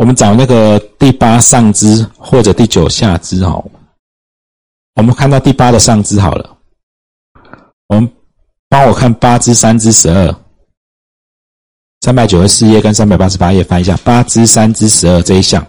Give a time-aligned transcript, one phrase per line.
[0.00, 3.62] 我们找那个第八上肢或者第九下肢哈。
[4.94, 6.56] 我们看到第八的上肢好了，
[7.88, 8.10] 我们
[8.66, 10.34] 帮我看八支三支十二，
[12.00, 15.66] 三百九十四页跟三百八十八页翻一下，八支三支十二这一项，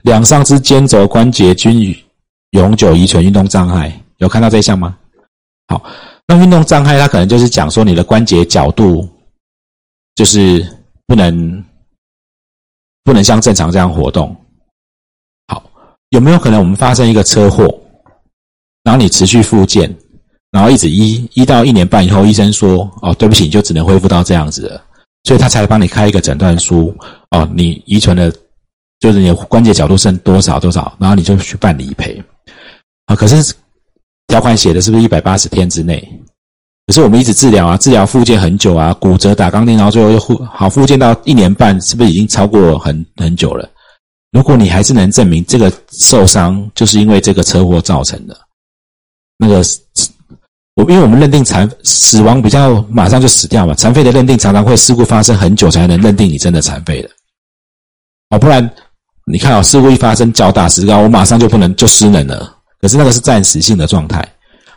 [0.00, 1.94] 两上肢肩轴关节均
[2.52, 4.96] 永久遗传运动障碍，有看到这一项吗？
[5.68, 5.84] 好，
[6.26, 9.06] 那运动障碍它可能就是讲说你的关节角度
[10.14, 10.66] 就是
[11.06, 11.62] 不能。
[13.04, 14.34] 不能像正常这样活动。
[15.46, 15.62] 好，
[16.08, 17.72] 有没有可能我们发生一个车祸，
[18.82, 19.94] 然后你持续复健，
[20.50, 24.82] 然后一直医医到一年半以后，医生说：“哦，对不起，你就只能恢复到这样子了。”
[25.24, 26.94] 所以他才帮你开一个诊断书。
[27.30, 28.32] 哦，你遗存的，
[29.00, 32.22] 就是你关节角度剩多少多少，然后你就去办理赔。
[33.06, 33.54] 啊，可是
[34.28, 36.06] 条款写的是不是一百八十天之内？
[36.86, 43.66] 可是我们一直治疗啊，治疗复健很久啊，骨折打钢钉，然后最后又复好复健到一年半，是不是已经超过很很久了？
[44.32, 48.36] 如果你还是能证明这个受伤就是因为这个车祸造成的，
[49.38, 49.62] 那个
[50.74, 57.08] 我因为我们认定残死亡比较马上就死掉嘛，残废的认定常常会事故发生很久才能认定你真的残废的，
[58.30, 58.68] 哦，不然
[59.24, 64.28] 你看啊，事故一发生脚打石膏，我马上就不能就失能了，可是那个是暂时性的状态。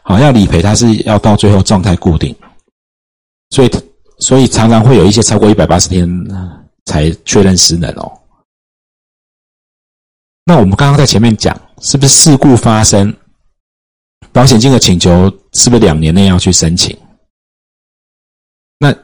[0.08, 2.34] 好，要理赔，它是要到最后状态固定，
[3.50, 3.70] 所以
[4.20, 6.10] 所以常常会有一些超过一百八十天
[6.86, 8.10] 才确认失能哦。
[10.46, 13.14] 那我们刚刚在前面讲，是不是事故发生，
[14.32, 16.98] 保险金的请求是不是两年内要去申请？
[18.80, 18.96] 那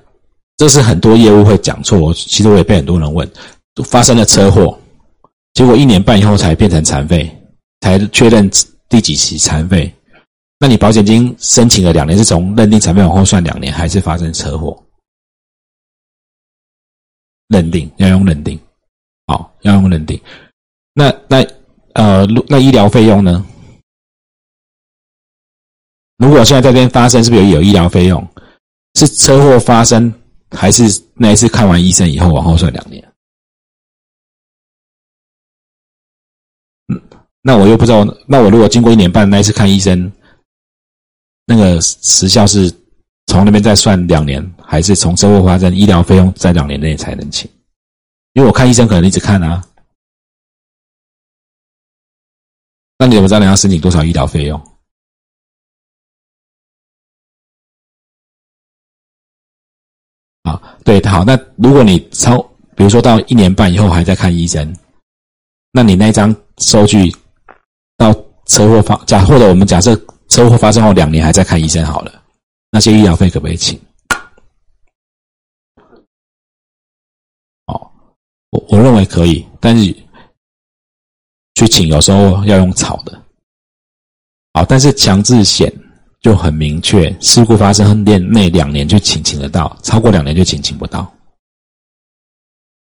[0.55, 3.29] 这是很多业务会讲错，其实我也被很多人问，
[3.83, 4.79] 发生了车祸，
[5.53, 7.29] 结果一年半以后才变成残废，
[7.81, 8.49] 才确认
[8.87, 9.93] 第几期残废。
[10.63, 14.81] 那你保险金申请了两年，是从认定残废往后算两年，还是发生车祸？
[17.49, 18.57] 认定要用认定，
[19.27, 20.17] 好，要用认定。
[20.93, 21.45] 那那
[21.95, 23.45] 呃，那医疗费用呢？
[26.15, 28.25] 如果现在这边发生，是不是有有医疗费用？
[28.93, 30.13] 是车祸发生，
[30.51, 33.05] 还是那一次看完医生以后往后算两年？
[36.87, 37.01] 嗯，
[37.41, 38.05] 那我又不知道。
[38.25, 40.09] 那我如果经过一年半那一次看医生？
[41.45, 42.71] 那个时效是
[43.27, 47.51] 从那边再算两年，还是从车祸发生医疗费用在两年内才能请？
[48.31, 49.61] 因为我看医生可能一直看啊。
[52.97, 54.57] 那你怎么知道你要申请多少医疗费用？
[60.43, 62.41] 啊，对，好，那如果你超，
[62.75, 64.73] 比如说到一年半以后还在看医生，
[65.71, 67.13] 那你那张收据
[67.97, 68.13] 到
[68.45, 69.93] 车祸发假，或者我们假设。
[70.33, 72.23] 车祸发生后两年还在看医生好了，
[72.71, 73.79] 那些医疗费可不可以请？
[77.67, 77.91] 哦，
[78.49, 79.95] 我我认为可以，但是
[81.53, 83.23] 去请有时候要用草的。
[84.55, 85.71] 好，但是强制险
[86.19, 91.15] 就很明确，事故发生内内两年就请请得到，超过两年就请请不到。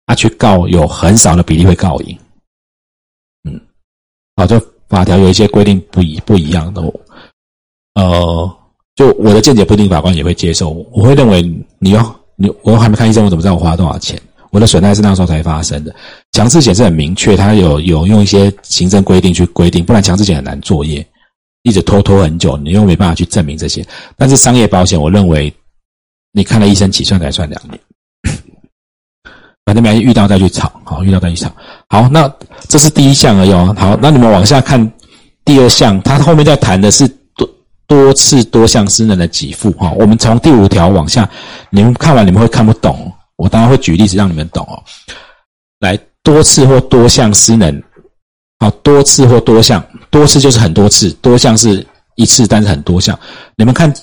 [0.07, 2.19] 他去告有很少的比例会告赢。
[3.43, 3.61] 嗯，
[4.35, 6.81] 好，就法条有一些规定不一不一样的。
[7.95, 8.57] 呃，
[8.95, 10.69] 就我的见解不一定法官也会接受。
[10.91, 11.41] 我会认为
[11.79, 14.21] 你要你我还没看医生，我怎么知道我花了多少钱？
[14.51, 15.93] 我的损害是那时候才发生的。
[16.31, 21.05] 强制险是很明确，它有有用一些行政规定去规定，不然强制险很难作业，
[21.63, 23.85] 一直拖拖很久，你又没办法去证明这些。
[24.17, 25.53] 但是商业保险，我认为
[26.31, 27.79] 你看了医生起算才算两年，
[29.65, 31.49] 反正没遇到再去吵，好遇到再去吵。
[31.89, 32.29] 好，那
[32.67, 33.53] 这是第一项而已。
[33.53, 34.91] 好，那你们往下看
[35.45, 37.09] 第二项，它后面在谈的是。
[37.87, 41.29] 多次多项失能的给付，哈，我们从第五条往下，
[41.69, 44.81] 你们看完你们会看不懂，我当然会举例子让你们懂哦。
[45.79, 47.83] 来，多次或多项失能，
[48.59, 51.85] 好，多次或多项，多次就是很多次，多项是
[52.15, 53.17] 一次，但是很多项。
[53.55, 53.93] 你们看，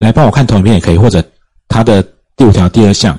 [0.00, 1.22] 来帮我看同影片也可以，或者
[1.68, 2.02] 它的
[2.36, 3.18] 第五条第二项，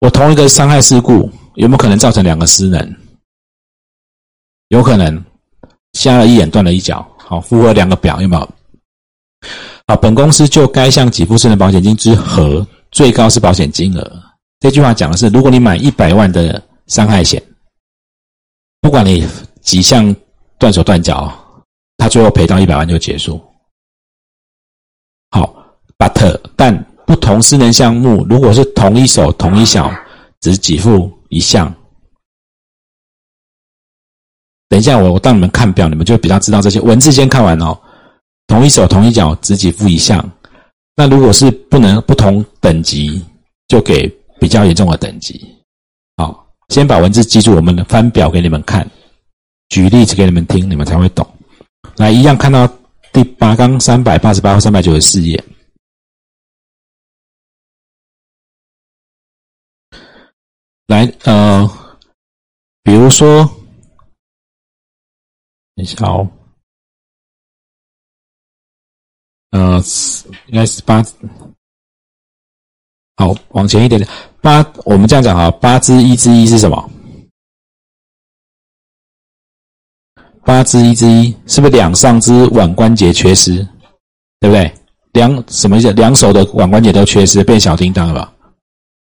[0.00, 2.96] 我同一个伤害事故有没有可能造成两个失能？
[4.68, 5.24] 有可能，
[5.94, 8.48] 瞎了一眼，断了一脚，好，符合两个表有没有？
[9.86, 14.22] 好，本公司就该项给付私人保险金之和最高是保险金额。
[14.60, 17.42] 这句话讲的是，如果你买一百万的伤害险，
[18.80, 19.26] 不管你
[19.62, 20.14] 几项
[20.58, 21.32] 断手断脚，
[21.96, 23.40] 他最后赔到一百万就结束。
[25.30, 25.54] 好
[25.96, 29.90] ，but 但不同私人项目，如果是同一手同一小，
[30.40, 31.72] 只给付一项。
[34.68, 37.10] 等一下，我我当你们看表，你们就比较知道这些文字。
[37.10, 37.78] 先看完哦。
[38.48, 40.18] 同一手同一脚只给付一项，
[40.96, 43.24] 那如果是不能不同等级，
[43.68, 44.08] 就给
[44.40, 45.54] 比较严重的等级。
[46.16, 48.90] 好，先把文字记住，我们翻表给你们看，
[49.68, 51.24] 举例子给你们听，你们才会懂。
[51.96, 52.66] 来，一样看到
[53.12, 55.44] 第八纲三百八十八或三百九十四页。
[60.86, 61.70] 来，呃，
[62.82, 63.44] 比如说，
[65.74, 66.26] 等一下哦，
[69.50, 69.82] 呃，
[70.46, 71.02] 应该是八，
[73.16, 74.08] 好，往前一点点，
[74.40, 76.90] 八，我们这样讲哈，八之一之一是什么？
[80.44, 83.56] 八之一之一是不是两上肢腕关节缺失？
[84.40, 84.72] 对不对？
[85.12, 85.92] 两什么意思？
[85.92, 88.32] 两手的腕关节都缺失，变小叮当了吧？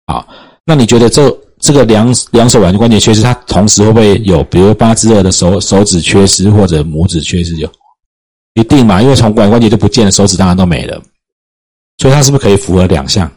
[0.08, 0.28] 好，
[0.66, 1.36] 那你觉得这？
[1.58, 7.56] 这个两两手腕关节缺失，它同时会不会有，比如八之二的手手指缺失或者拇指缺失？
[7.56, 7.72] 有，
[8.56, 9.02] 一定嘛？
[9.02, 11.02] 因为从腕关节就不见了，手指当然都没了，
[11.98, 13.32] 所以它是不是可以符合两项？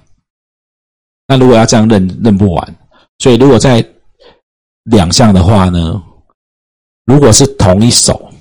[1.26, 2.76] 那如果要这样认认不完，
[3.18, 3.86] 所以如果在
[4.84, 6.02] 两项的话呢，
[7.04, 8.32] 如果是同一手，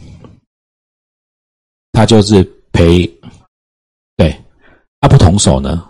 [1.91, 3.05] 它就是赔，
[4.15, 4.39] 对，
[5.01, 5.83] 它不同手呢，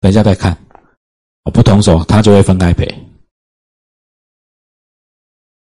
[0.00, 0.56] 等一下再看，
[1.52, 2.86] 不同手它就会分开赔。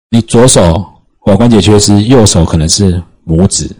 [0.09, 3.75] 你左手腕关节缺失，右手可能是拇指，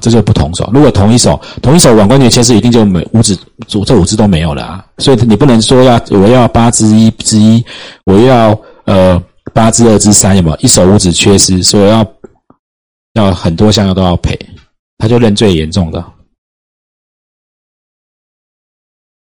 [0.00, 0.68] 这就不同手。
[0.72, 3.36] 如果同一手，同一手腕关节缺失，一定就没五指，
[3.68, 4.86] 这五指都没有了啊。
[4.98, 7.64] 所以你不能说要我要八之一之一，
[8.04, 10.56] 我要呃八之二之三，有没有？
[10.58, 12.06] 一手五指缺失，所以要
[13.14, 14.38] 要很多项都要赔，
[14.98, 16.04] 他就认最严重的。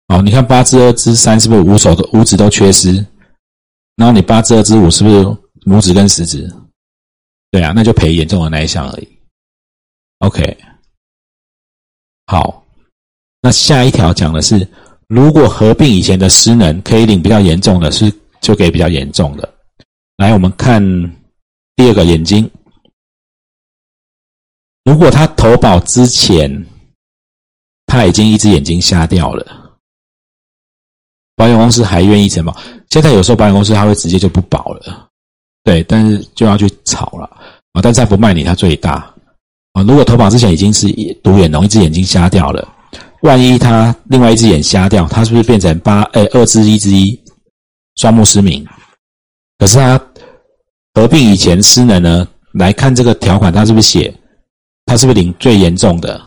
[0.08, 3.06] 好，你看八之二之三是不是五手的五指都缺失？
[3.96, 5.24] 然后你八之二之五是不是
[5.66, 6.50] 拇指跟食指？
[7.52, 9.19] 对啊，那就赔严重的那一项而已。
[10.20, 10.58] OK，
[12.28, 12.64] 好，
[13.42, 14.68] 那下一条讲的是，
[15.08, 19.54] 如果合并以前的失能，可以领比较严重的，是就给比较严重的。
[20.18, 20.82] 来，我们看
[21.78, 22.50] 第二个眼睛，
[24.84, 26.66] 如果他投保之前
[27.86, 29.80] 他已经一只眼睛瞎掉了，
[31.38, 32.56] 保险公司还愿意承保？
[32.90, 35.10] 现在有时候保险公司他会直接就不保了，
[35.64, 37.24] 对，但是就要去炒了
[37.72, 37.82] 啊！
[37.82, 39.16] 但是他不卖你，他最大
[39.74, 39.84] 啊！
[39.84, 42.68] 如果投保之前已经是一独眼龙，一只眼睛瞎掉了，
[43.22, 47.22] 万一他另外一只眼瞎掉，他是不是变成八诶二之一之一
[47.96, 48.66] 双目失明？
[49.58, 50.00] 可是他
[50.94, 52.28] 合并以前失能呢？
[52.54, 54.12] 来看这个条款，他是不是写
[54.86, 56.20] 他是不是领最严重的？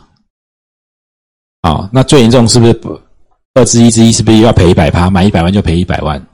[1.63, 2.81] 啊，那最严重是不是
[3.55, 4.13] 二之一之一？
[4.13, 5.11] 是不是要赔一百趴？
[5.11, 6.25] 买一百万就赔一百万？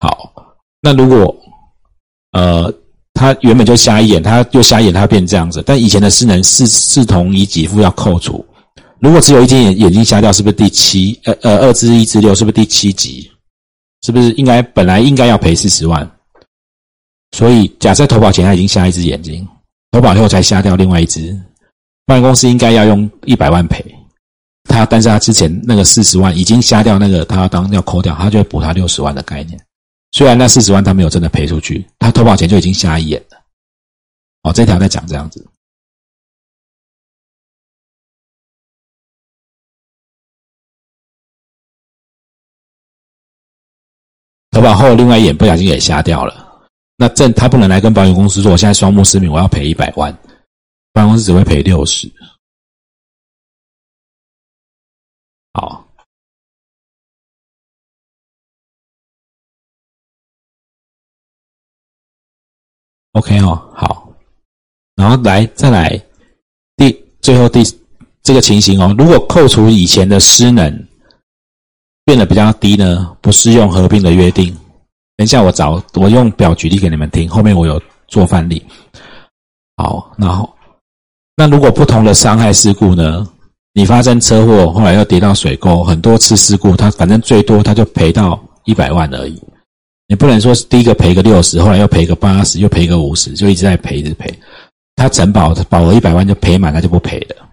[0.00, 0.30] 好，
[0.82, 1.34] 那如果，
[2.32, 2.72] 呃，
[3.18, 5.60] 他原本就瞎一眼，他又瞎一眼，他变这样子。
[5.66, 8.46] 但以前的失能视视同以给付要扣除。
[9.00, 11.18] 如果只有一只眼眼睛瞎掉，是不是第七？
[11.24, 13.28] 呃呃，二之一之六，是不是第七级？
[14.02, 16.08] 是不是应该本来应该要赔四十万？
[17.36, 19.46] 所以假设投保前他已经瞎一只眼睛，
[19.90, 21.36] 投保后才瞎掉另外一只，
[22.06, 23.84] 保险公司应该要用一百万赔
[24.68, 29.58] 他，但是他之前那个四十万已经瞎掉那个，他要当要扣掉，他就会补他六十万的概念。
[30.12, 33.38] 虽然那四十万他没有真的赔出去，他投保前就已经瞎眼了。
[34.42, 35.46] 哦，这条在讲这样子，
[44.50, 50.12] 投保后另外一眼不小心也瞎掉了，那这他不能来跟保险公司说，我现在双目失明，我要赔一百万，
[50.92, 52.10] 保险公司只会赔六十。
[63.12, 64.12] OK 哦，好，
[64.96, 66.00] 然后来再来
[66.76, 67.62] 第最后第
[68.22, 70.86] 这个情形哦，如果扣除以前的失能
[72.04, 74.56] 变得比较低呢，不适用合并的约定。
[75.16, 78.64] 等一下我找我用表举例给你们听，后面我有做范例。
[79.76, 80.48] 好，然后
[81.36, 83.26] 那如果不同的伤害事故呢，
[83.72, 89.42] 你发生车祸，后来又跌到水沟，很多次事故，他反正最多他就赔到一百万而已。
[90.08, 94.26] 你不能说是第一个赔个六十，后来又赔个八十，又赔个五十，就一直在赔，一直赔。
[94.96, 97.48] 他承保保额一百万就赔满，他就不赔了。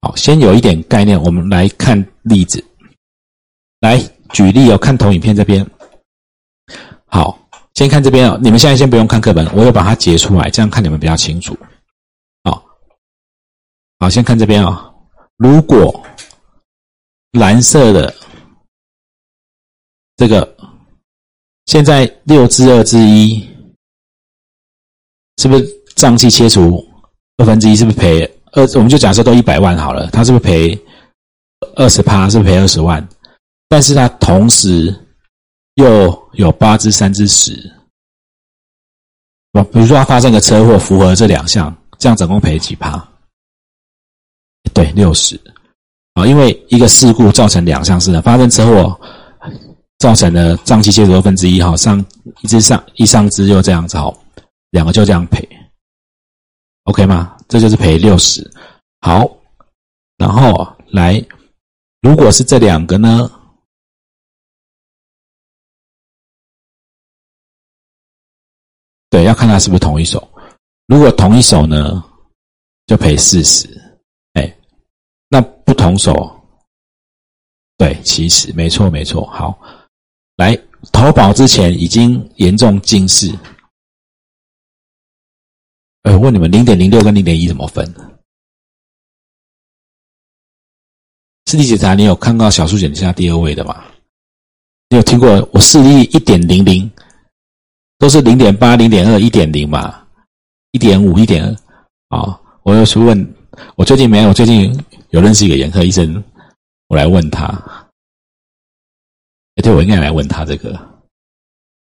[0.00, 2.64] 好，先有一点概念，我们来看例子，
[3.80, 3.98] 来
[4.32, 4.78] 举例哦。
[4.78, 5.68] 看投影片这边，
[7.06, 7.36] 好，
[7.74, 8.38] 先看这边哦。
[8.40, 11.58] 你们现在先不用看课本，我有把它截出来，这样看你们比较清楚。
[12.44, 12.64] 好，
[13.98, 14.86] 好，先看这边啊。
[15.36, 16.00] 如果
[17.32, 18.14] 蓝色的
[20.16, 20.56] 这个，
[21.66, 23.40] 现在六之二之一，
[25.38, 26.84] 是不是脏器切除
[27.36, 27.76] 二分之一？
[27.76, 28.62] 是不是赔二？
[28.74, 30.78] 我们就假设都一百万好了，他是不是赔
[31.76, 33.06] 二十趴是不是赔二十万，
[33.68, 34.94] 但是他同时
[35.74, 37.52] 又有八之三之十，
[39.52, 43.08] 比如说他发生个车祸，符合这两项，这样总共赔几趴？
[44.74, 45.40] 对，六十。
[46.26, 49.00] 因为一个事故造成两项事的，发生车祸
[49.98, 52.04] 造成的脏器切除二分之一，哈，上
[52.42, 54.16] 一只上一上肢又这样子，好，
[54.70, 55.48] 两个就这样赔
[56.84, 57.36] ，OK 吗？
[57.48, 58.48] 这就是赔六十。
[59.00, 59.28] 好，
[60.16, 61.24] 然后来。
[62.02, 63.30] 如果是这两个呢？
[69.10, 70.26] 对，要看他是不是同一手。
[70.86, 72.02] 如果同一手呢，
[72.86, 73.68] 就赔四十。
[75.32, 76.12] 那不同手，
[77.78, 79.24] 对，其实，没错，没错。
[79.28, 79.56] 好，
[80.36, 80.58] 来
[80.90, 83.32] 投保之前已经严重近视。
[86.02, 87.86] 哎，问你们，零点零六跟零点一怎么分？
[91.46, 93.84] 视力检查，你有看到小数点下第二位的吗？
[94.88, 96.90] 你有听过我视力一点零零，
[97.98, 100.04] 都是零点八、零点二、一点零嘛，
[100.72, 101.44] 一点五、一点
[102.08, 102.40] 二啊。
[102.62, 103.34] 我又去问，
[103.76, 104.72] 我最近没有，最近
[105.10, 106.22] 有认识一个眼科医生，
[106.88, 107.46] 我来问他。
[109.56, 110.74] 哎，对，我应该来问他这个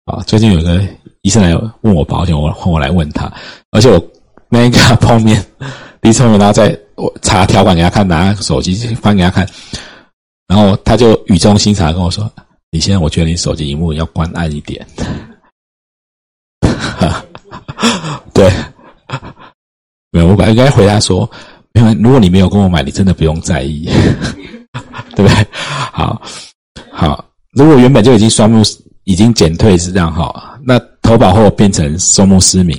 [0.04, 0.22] 啊。
[0.26, 0.82] 最近有个
[1.22, 3.32] 医生来问我保险，我换我来问他，
[3.70, 4.02] 而且我
[4.48, 5.44] 那一个碰面，
[6.00, 6.78] 第一次碰面，然后在。
[6.98, 9.48] 我查条款给他看，拿手机翻给他看，
[10.48, 12.28] 然后他就语重心长跟我说
[12.72, 14.84] ：“李先生我觉得你手机荧幕要关暗一点。
[18.34, 18.50] ”对，
[20.10, 21.30] 没有，我应该回答说
[21.74, 23.84] ：“因为如果你没有跟我买，你真的不用在意，
[25.14, 25.34] 对不对？”
[25.92, 26.20] 好，
[26.92, 28.62] 好，如果原本就已经双目
[29.04, 32.76] 已经减退是这样哈，那投保后变成双目失明。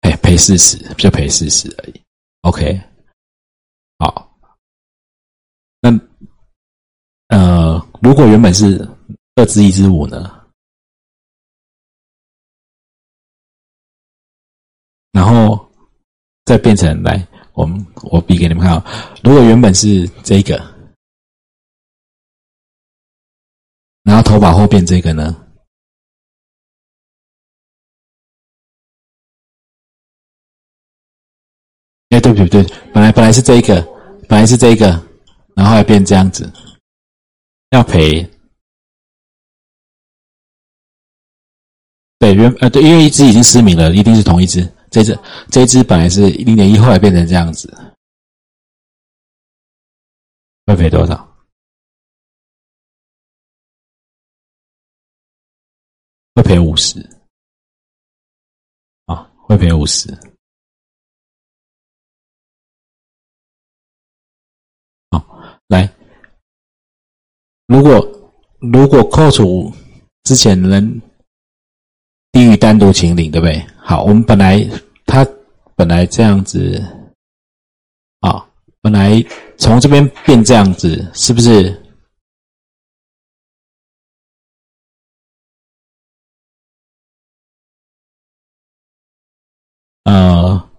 [0.00, 2.00] 哎，赔四十，就赔四十而已。
[2.42, 2.80] OK，
[3.98, 4.38] 好。
[5.80, 5.90] 那
[7.28, 8.88] 呃，如果原本是
[9.34, 10.32] 二支一支五呢？
[15.12, 15.65] 然后
[16.46, 18.82] 再变成来，我们我比给你们看啊。
[19.22, 20.56] 如果原本是这个，
[24.04, 25.42] 然后投保后变这个呢？
[32.10, 32.62] 哎，对不对？
[32.94, 33.82] 本来本来是这个，
[34.28, 34.86] 本来是这个，
[35.56, 36.50] 然后来变这样子，
[37.70, 38.22] 要赔。
[42.20, 44.75] 对，原呃对，因为一只已经失明了，一定是同一只。
[44.90, 45.18] 这只
[45.50, 47.68] 这只本来是零点一，后来变成这样子，
[50.66, 51.36] 会赔多少？
[56.34, 57.00] 会赔五十。
[59.06, 60.08] 啊，会赔五十。
[65.68, 65.92] 来，
[67.66, 67.98] 如果
[68.60, 69.72] 如果扣除
[70.22, 71.02] 之前人
[72.36, 73.66] 低于单独请领，对不对？
[73.78, 74.62] 好，我们本来
[75.06, 75.26] 他
[75.74, 76.78] 本来这样子
[78.20, 78.46] 啊，
[78.82, 79.24] 本来
[79.56, 81.82] 从这边变这样子，是不是？
[90.04, 90.70] 呃，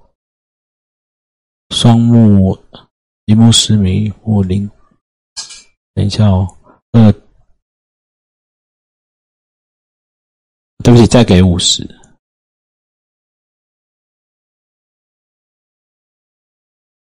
[1.71, 2.55] 双目
[3.25, 4.69] 一目失明或零。
[5.95, 6.47] 等一下哦，
[6.91, 7.11] 呃，
[10.87, 11.83] 对不起，再给五十。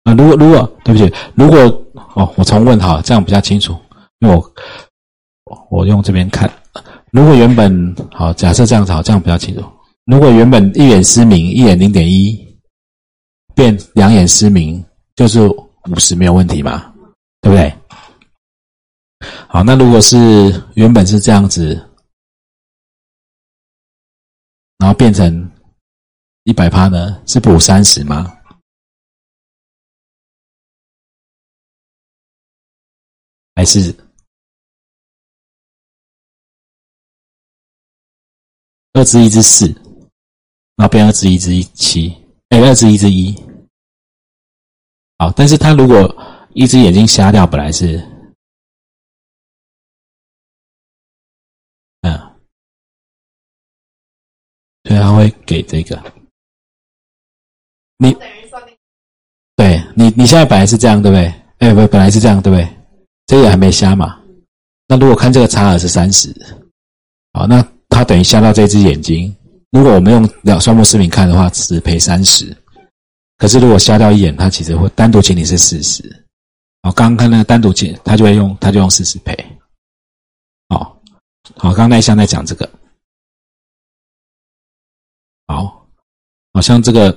[0.05, 1.59] 啊，如果如果对不起，如果
[2.15, 3.79] 哦，我重问哈，这样比较清楚，
[4.21, 6.51] 因为我我用这边看，
[7.11, 9.63] 如果原本好，假设这样子好，这样比较清楚。
[10.05, 12.43] 如果原本一眼失明，一眼零点一，
[13.53, 14.83] 变两眼失明，
[15.15, 16.91] 就是五十没有问题嘛，
[17.41, 17.71] 对不对？
[19.47, 20.17] 好，那如果是
[20.73, 21.85] 原本是这样子，
[24.79, 25.51] 然后变成
[26.43, 27.21] 一百趴呢？
[27.27, 28.35] 是补三十吗？
[33.55, 33.93] 还是
[38.93, 39.67] 二之一之四，
[40.77, 42.09] 然后变二之一之一七？
[42.47, 43.35] 哎，二之一之一。
[45.17, 45.97] 好，但是他如果
[46.53, 48.08] 一只眼睛瞎掉，本来是。
[54.99, 56.01] 他会给这个。
[57.97, 58.15] 你
[59.55, 61.33] 对你，你现在本来是这样，对不对？
[61.57, 62.67] 哎，不，本来是这样，对不对？
[63.27, 64.17] 这个还没瞎嘛？
[64.87, 66.33] 那如果看这个差额是三十，
[67.33, 69.35] 好，那他等于瞎到这只眼睛。
[69.71, 72.55] 如果我们用两双目视频看的话，只赔三十。
[73.37, 76.03] 可是如果瞎掉一眼，他其实会单独请你是四十。
[76.81, 79.37] 好，刚刚看那个单独请，他就会用，他就用四十赔。
[80.69, 80.99] 好，
[81.57, 82.67] 好，刚刚那一项在讲这个。
[86.59, 87.07] 好像这个，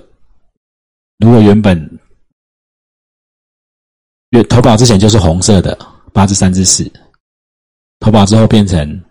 [1.19, 1.77] 如果原本
[4.31, 5.77] 月投保之前就是红色的
[6.13, 6.89] 八至三至四，
[7.99, 9.05] 投保之后变成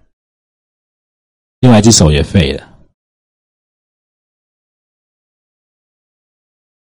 [1.60, 2.66] 另外一只手也废了，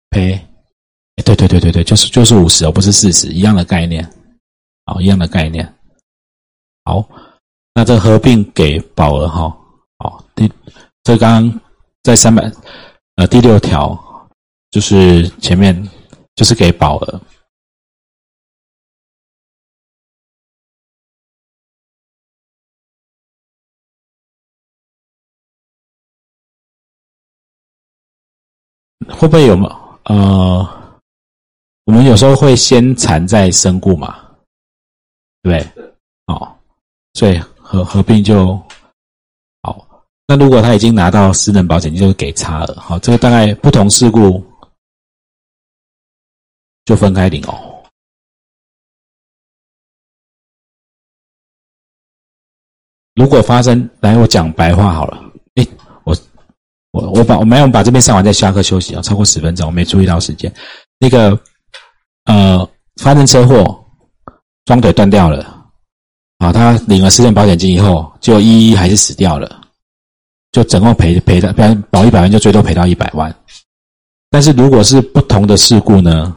[0.10, 0.44] 赔。
[1.24, 4.04] 对对对对对，就是就是五十哦，不是四十，一样的概念，
[4.88, 5.72] 好，一样的概念。
[6.84, 7.08] 好，
[7.75, 9.56] 那这合并给保额哈，
[10.00, 10.52] 好，第
[11.04, 11.62] 这刚刚
[12.02, 12.52] 在三百
[13.15, 13.98] 呃第六条，
[14.72, 15.89] 就是前面
[16.36, 17.22] 就是给保额，
[29.10, 30.00] 会不会有吗？
[30.05, 30.81] 呃。
[31.86, 34.36] 我们有时候会先产再身故嘛，
[35.43, 35.93] 对不对？
[36.25, 36.57] 哦，
[37.13, 38.60] 所以合合并就。
[40.27, 42.74] 那如果他已经拿到私人保险金，就是给差额。
[42.75, 44.44] 好，这个大概不同事故
[46.86, 47.84] 就分开领哦。
[53.15, 55.24] 如果发生，来我讲白话好了。
[55.55, 55.67] 哎，
[56.03, 56.15] 我
[56.91, 60.53] 我我把我没有把这边上完再下课休息啊，超过十分钟，我没注意到时间。
[61.00, 61.39] 那个。
[62.25, 63.86] 呃，发生车祸，
[64.65, 65.70] 双腿断掉了，
[66.39, 69.64] 啊，他领了私人保险金以后，就一一还是死掉了，
[70.55, 71.51] 就总共赔赔的，
[71.91, 73.43] 保一百万就最多赔到一百万。
[74.29, 76.33] 但是如果是不同的事故呢，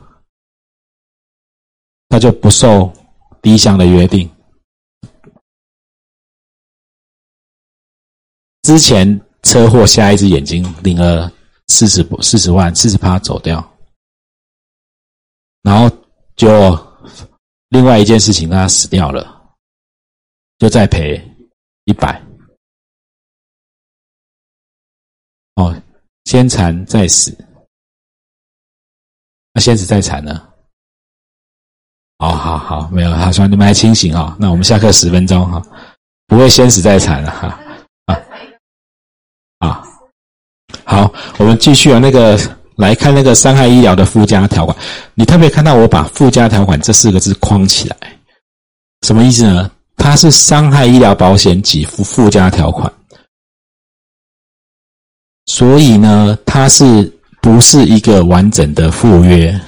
[2.08, 2.92] 他就不受
[3.40, 4.28] 第一项的约定。
[8.62, 11.32] 之前车祸瞎一只眼睛，领了
[11.68, 13.64] 四十四十万，四十趴走掉。
[15.62, 15.88] 然后
[16.34, 16.76] 就
[17.68, 19.54] 另外一件事情，他死掉了，
[20.58, 21.24] 就再赔
[21.84, 22.20] 一百。
[25.58, 25.74] 哦，
[26.24, 27.36] 先残再死，
[29.52, 30.40] 那先死再残呢？
[32.18, 34.36] 哦，好好，没有，他说你们还清醒啊？
[34.38, 35.60] 那我们下课十分钟哈，
[36.28, 37.60] 不会先死再残了哈
[38.06, 38.20] 啊
[39.58, 39.82] 啊！
[40.84, 42.38] 好，我们继续啊，那个。
[42.78, 44.78] 来看那个伤害医疗的附加条款，
[45.14, 47.96] 你特别看到我把附加条款这四个字框起来，
[49.02, 49.68] 什么意思呢？
[49.96, 52.92] 它是伤害医疗保险给付附加条款，
[55.58, 59.60] 所以呢，它是不是一个完整的附约？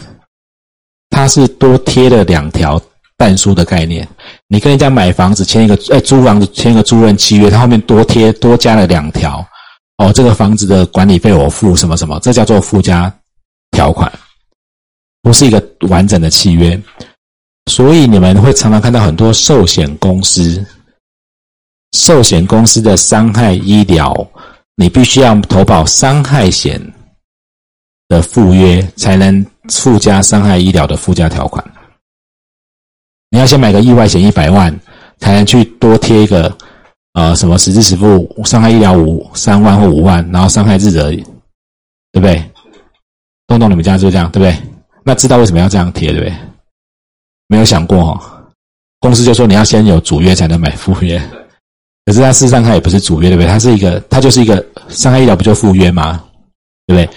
[1.08, 2.80] 它是多贴了两条
[3.16, 4.06] 半书的概念。
[4.46, 9.44] 你跟人家买房子签一个，呃，租房子签一个租赁契约，它后面多贴多加了两条。
[9.96, 13.12] 哦，这个房子的管理费我付什么什么，这叫做附加
[13.72, 14.08] 条款，
[15.22, 16.80] 不是一个完整的契约。
[17.68, 20.64] 所以你们会常常看到很多寿险公司，
[21.98, 24.14] 寿险公司的伤害医疗，
[24.80, 26.80] 你必须要投保伤害险
[28.08, 31.62] 的附约，才能附加伤害医疗的附加条款。
[33.28, 34.74] 你要先买个意外险一百万，
[35.18, 36.56] 才能去多贴一个。
[37.12, 41.24] 呃，什么实质实付伤害医疗五三万或五万，然后伤害日者，对
[42.14, 42.42] 不对？
[43.48, 44.30] 东东，你们家就这样？
[44.30, 44.56] 对不对？
[45.04, 46.34] 那知道为什么要这样贴，对不对？
[47.48, 48.48] 没有想过哈，
[49.00, 51.20] 公司就说你要先有主约才能买副约，
[52.06, 53.48] 可是它事实上它也不是主约，对不对？
[53.48, 56.22] 它是一个，它就是一个伤害医疗不就副约吗？
[56.86, 57.16] 对不对？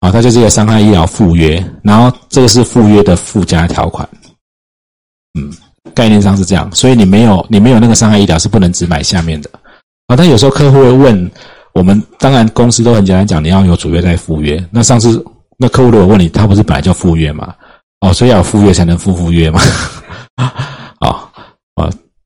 [0.00, 4.08] 啊，它就是一个伤害医疗附约，然后这个是附约的附加条款，
[5.38, 5.52] 嗯。
[5.94, 9.50] 概念上是这样，所以你没有你没有那个伤害医疗是不能只买下面的
[10.06, 10.16] 啊。
[10.16, 11.30] 但有时候客户会问
[11.74, 14.64] 我们，当然公司都很简单讲，你要有主约再附约。
[14.70, 15.22] 那上次
[15.58, 17.52] 那客户如果问你，他不是本来就附约嘛？
[18.00, 19.60] 哦，所以要有附约才能附附约嘛？
[20.36, 20.54] 啊
[21.02, 21.28] 啊，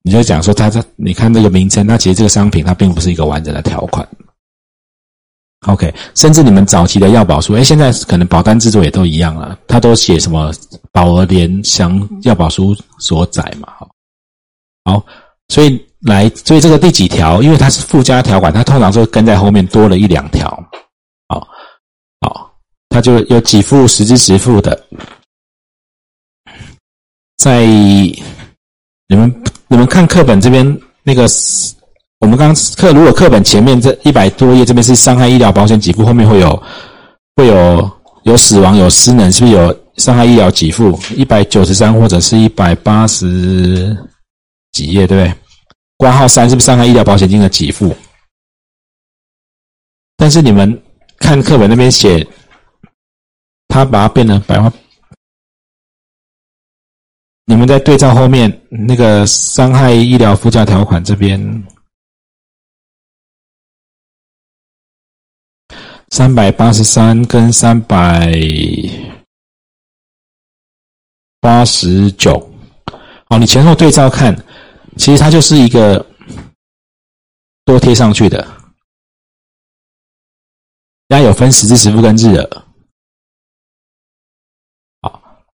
[0.07, 4.09] 你就讲说他这你看这个名称，那其实这个商品它并不是一个完整的条款。
[5.66, 10.53] OK，甚至你们早期的药保书，哎，现在可能保单制度也都一样了，它都写什么
[10.92, 13.90] 保额联详药保书所载嘛，好，
[14.85, 15.07] 好，
[15.49, 20.49] 所以来，所以这个第几条，因为它是附加条款，它通常说跟在后面多了一两条，
[21.27, 21.49] 好，
[22.21, 22.57] 好，
[22.90, 24.87] 它就有给付实支实付的，
[27.38, 29.42] 在你们
[29.77, 31.29] 你们看课本这边那个。
[32.21, 36.62] 我们刚课如果课本前面这一百多页这边是伤害医疗保险给付，后面会有
[37.37, 37.91] 会有
[38.23, 40.99] 有死亡有失能，是不是有伤害医疗给付？
[41.15, 43.95] 一百九十三或者是一百八十
[44.73, 45.35] 几页，对不对？
[45.99, 47.95] 挂号三是不是伤害医疗保险金的给付？
[50.17, 50.83] 但是你们
[51.19, 52.27] 看课本那边写，
[53.69, 54.73] 他把它变成白话，
[57.49, 61.41] 你们在对照后面那个伤害医疗附加条款这边，
[66.09, 68.33] 三百八十三跟三百
[71.39, 72.33] 八十九，
[73.29, 74.35] 哦，你前后对照看，
[74.97, 76.05] 其实它就是一个
[77.65, 78.45] 多贴上去的，
[81.09, 82.67] 家有分实支实付跟日额，
[85.03, 85.47] 好，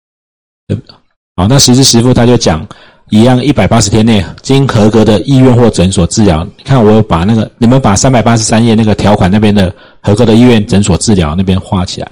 [1.41, 2.63] 好，那实支实付他就讲
[3.09, 6.47] 一样，一百八十天内经合格的医院或诊所治疗。
[6.55, 9.73] 你看，我把那个你们把三百八十三页那个条款那边的
[10.03, 12.11] 合格的医院诊所治疗那边画起来。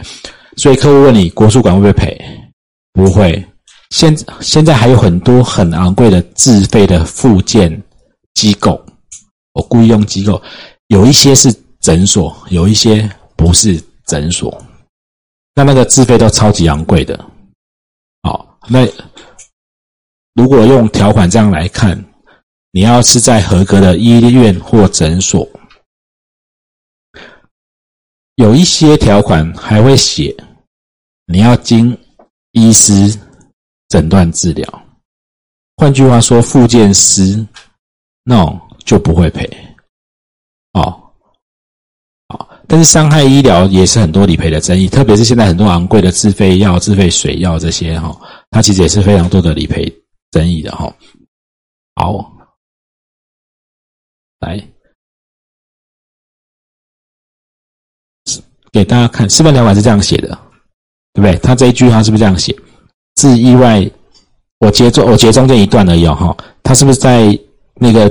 [0.57, 2.19] 所以客户问你国术馆会不会赔？
[2.91, 3.45] 不会。
[3.91, 7.71] 现现在还有很多很昂贵的自费的附件
[8.33, 8.83] 机构，
[9.53, 10.41] 我故意用机构，
[10.87, 14.59] 有一些是诊所，有一些不是诊所。
[15.53, 17.23] 那那个自费都超级昂贵的。
[18.23, 18.87] 好，那。
[20.39, 22.01] 如果用条款这样来看，
[22.71, 25.45] 你要是在合格的医院或诊所，
[28.35, 30.33] 有一些条款还会写
[31.25, 31.95] 你要经
[32.53, 33.13] 医师
[33.89, 34.65] 诊断治疗。
[35.75, 37.45] 换句话说，复健师
[38.23, 39.45] 那种就不会赔。
[40.71, 41.03] 哦，
[42.29, 48.17] 好，但是伤害医疗也是很多理赔的争议，特别是现在很多昂贵的自费药、自费水药这些哈，
[48.51, 49.93] 它其实也是非常多的理赔。
[50.31, 50.93] 争议的哈，
[51.95, 52.31] 好，
[54.39, 54.61] 来
[58.71, 60.27] 给大家看，示范条款是这样写的，
[61.13, 61.35] 对不对？
[61.37, 62.55] 他这一句话是不是这样写？
[63.15, 63.89] 自意外，
[64.59, 67.37] 我截中我截中间一段而已哦，哈，他是不是在
[67.75, 68.07] 那个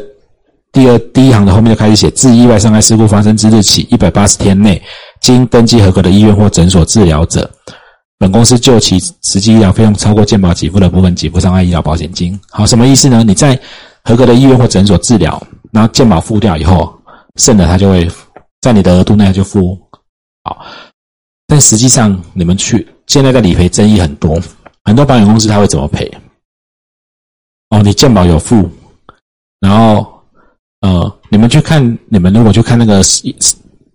[0.73, 2.11] 第二第一行的后面就开始写？
[2.11, 4.83] 自意外伤害事故发生之日起一百八十天内，
[5.21, 7.49] 经登记合格的医院或诊所治疗者。
[8.19, 12.39] 本公司就其实际医疗费用超过健保给付的部分给付伤害医疗保险金。
[12.51, 13.23] 好，什么意思呢？
[13.23, 13.59] 你在
[14.03, 16.93] 合格的医院或诊所治疗，然后健保付掉以后，
[17.37, 18.11] 剩的他就会
[18.61, 19.79] 在你的额度内就付。
[20.43, 20.67] 好，
[21.47, 24.41] 但实际上你们去现在的理赔争议很多，
[24.85, 26.11] 很多保险公司他会怎么赔？
[27.71, 28.69] 哦，你健保有付，
[29.61, 30.11] 然后
[30.81, 33.03] 呃，你们去看，你们如果去看那个，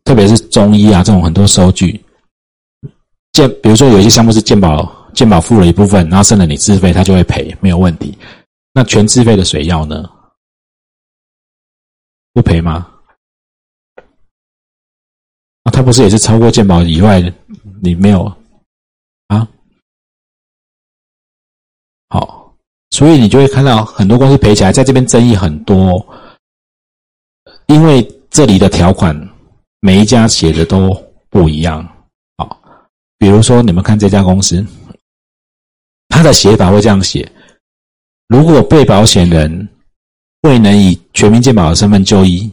[0.04, 2.03] 特别是中医啊这种很多收据。
[3.34, 8.16] 健，比如说有些项目是健保，健保付了一部分，然后剩了你自费，他就会赔，没有问题。
[8.74, 10.10] 那全自费的水药呢？
[12.32, 12.88] 不赔吗？
[15.64, 17.22] 啊，他不是也是超过健保以外，
[17.82, 18.26] 你没有
[19.28, 19.48] 啊？
[22.10, 22.56] 好，
[22.92, 26.06] 所以你就会看到很多公司赔起来，在这边争议很多，
[27.66, 29.16] 因为这里的条款
[29.80, 30.92] 每一家写的都
[31.30, 31.88] 不一样。
[33.24, 34.66] 比如说，你们看这家公司，
[36.10, 37.32] 它的写法会这样写：
[38.28, 39.70] 如果被保险人
[40.42, 42.52] 未能以全民健保的身份就医，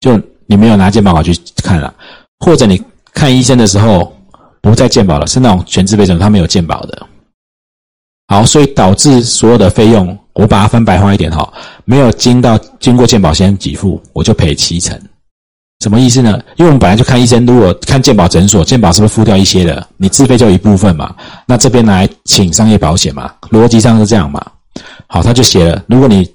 [0.00, 1.94] 就你没有拿健保卡去看了，
[2.40, 4.12] 或者你看医生的时候
[4.60, 7.06] 不在健保了，是那种全自费诊，他没有健保的。
[8.26, 11.48] 好，所以导致所有的费用，我把它分白话一点哈，
[11.84, 15.00] 没有经到经过健保先给付，我就赔七成。
[15.80, 16.42] 什么意思呢？
[16.56, 19.86] 因为我们本来就看医生，如果看健保诊所，健保是不是付掉一些的？
[19.98, 21.14] 你自费就一部分嘛。
[21.46, 24.44] 那这边来请商业保险嘛，逻辑上是这样嘛。
[25.06, 26.26] 好，他就写了，如果你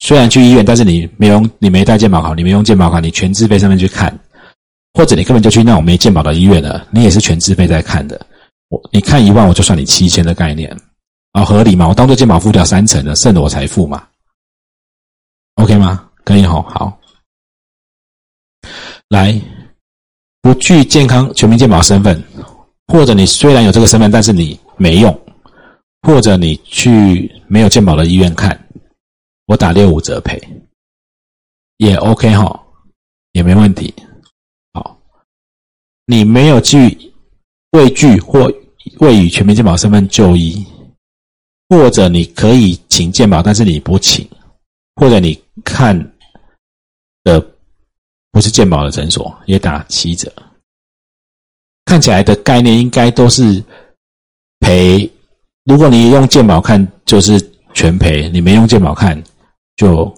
[0.00, 4.16] 虽然去医院，但是你没用，你没带健保卡，你没用健保卡，你全自费上面去看，
[4.94, 8.20] 或者你根本就去那种没健保的医院了，你也是全自费在看的。
[8.68, 10.76] 我你看一万，我就算你七千的概念，
[11.32, 11.86] 啊，合理吗？
[11.86, 14.02] 我当做健保付掉三成的，剩的我才付嘛。
[15.54, 16.04] OK 吗？
[16.24, 16.98] 可以好，好。
[19.12, 19.38] 来，
[20.40, 22.24] 不具健康全民健保身份，
[22.86, 25.20] 或者你虽然有这个身份，但是你没用，
[26.00, 28.58] 或者你去没有健保的医院看，
[29.48, 30.40] 我打六五折赔，
[31.76, 32.58] 也 OK 哈，
[33.32, 33.94] 也没问题。
[34.72, 34.98] 好，
[36.06, 37.12] 你没有具
[37.72, 38.50] 未具或
[39.00, 40.66] 未以全民健保身份就医，
[41.68, 44.26] 或者你可以请健保，但是你不请，
[44.96, 45.94] 或者你看
[47.24, 47.51] 的。
[48.32, 50.32] 不是健保的诊所也打七折，
[51.84, 53.62] 看起来的概念应该都是
[54.60, 55.08] 赔。
[55.64, 57.38] 如果你用健保看，就是
[57.74, 59.22] 全赔；你没用健保看，
[59.76, 60.12] 就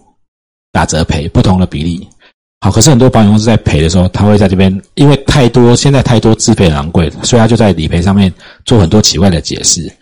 [0.70, 2.08] 打折赔，不同的比例。
[2.60, 8.32] 好，可是很多保险公司在赔的时候，他会在这边，因为太多现在太多自费昂贵，所以他就在理赔上面
[8.64, 9.92] 做很多奇怪的解释。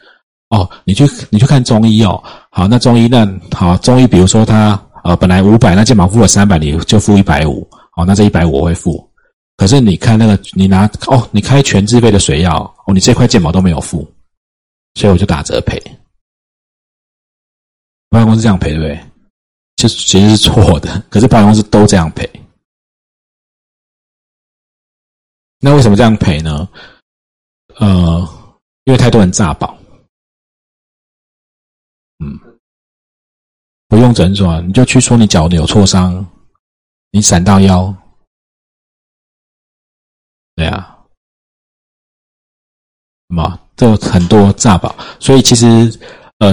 [0.51, 7.67] 哦，你去你去看中医哦，好，那中医那好，中医比如说他呃本来五百，那健保付了三百，你就付一百五。
[7.95, 9.07] 好，那这一百我会付，
[9.57, 14.11] 可是你看那个，你拿哦，你开全自费的水药哦，你这块健保都没有付，
[14.95, 15.79] 所以我就打折赔。
[18.09, 18.99] 保险公司这样赔，对不对？
[19.77, 22.29] 其实其实是错的，可是保险公司都这样赔。
[25.61, 26.69] 那为什么这样赔呢？
[27.77, 28.27] 呃，
[28.85, 29.79] 因为太多人诈保。
[32.25, 32.39] 嗯，
[33.89, 36.25] 不用诊所，你就去说你脚有挫伤，
[37.13, 37.95] 你闪到腰，
[40.57, 40.99] 对啊，
[43.29, 45.97] 什么这很多诈保，所以其实
[46.39, 46.53] 呃，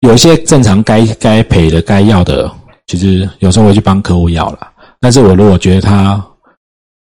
[0.00, 2.52] 有一些正常该该赔的、该要的，
[2.88, 4.72] 其实有时候会去帮客户要了。
[4.98, 6.20] 但是我如果觉得他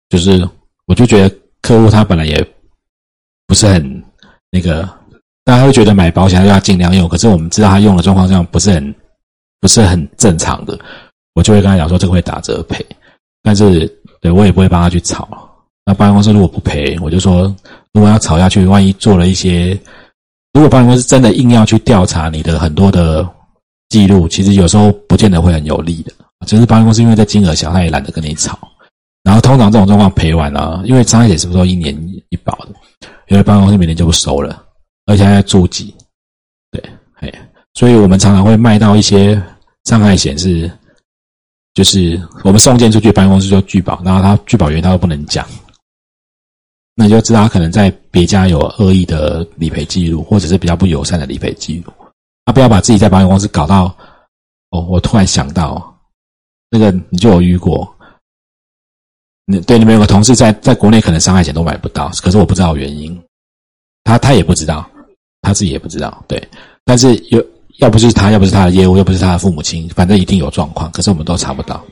[0.08, 0.48] 就是。
[0.86, 2.54] 我就觉得客户他本来也
[3.46, 4.04] 不是很
[4.50, 4.86] 那个，
[5.44, 8.94] 大家会觉得买保险要尽量用，可是我们知道他用的状况上不是很
[9.60, 10.78] 不是很正常的，
[11.34, 12.84] 我就会跟他讲说这个会打折赔，
[13.42, 13.86] 但是
[14.20, 15.28] 对我也不会帮他去炒。
[15.84, 17.54] 那保险公司如果不赔，我就说
[17.92, 19.78] 如果要炒下去，万一做了一些，
[20.52, 23.28] 如果保险公司真的硬要去调查你的很多的
[23.90, 26.12] 记录，其实有时候不见得会很有利的。
[26.46, 28.58] 只是保险公司因为在金额小，他也懒得跟你炒。
[29.22, 31.94] 然后通常这种状况赔完了，因为伤害险是不是都一年
[32.28, 32.68] 一保的？
[33.28, 34.62] 因为办公室每年就不收了，
[35.06, 35.94] 而且还在注记，
[36.70, 36.82] 对，
[37.14, 37.32] 嘿，
[37.72, 39.40] 所以我们常常会卖到一些
[39.84, 40.70] 伤害险是，
[41.74, 45.46] 就是我们送件出去，办公室就拒保，然后他拒保员他都不能讲，
[46.94, 51.92] 那你就知道他可能在别家有恶意的理赔记录，或者是比较不友善的理赔记录，
[52.44, 53.86] 他不要把自己在保险公司搞到，
[54.70, 55.98] 哦，我突然想到，
[56.70, 57.92] 那个你就有遇过。
[59.46, 63.22] 你对你们有个同事在在国内可能伤害险都买不到，可是我不知道原因，
[64.04, 64.88] 他他也不知道，
[65.42, 66.48] 他自己也不知道，对，
[66.82, 67.44] 但是有
[67.78, 71.82] 要不是他，要不是他的业务，要不是他的父母亲，反正一定有状况，可是我们都查不到。